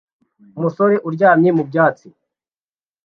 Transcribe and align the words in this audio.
Umusore 0.57 0.95
uryamye 1.07 1.49
mu 1.57 1.63
byatsi 1.69 2.07